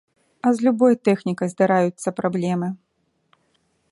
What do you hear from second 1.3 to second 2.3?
здараюцца